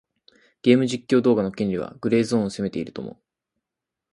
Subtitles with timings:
[0.63, 3.17] ゲーム実況動画の権利はグレーゾーンを攻めていると思う。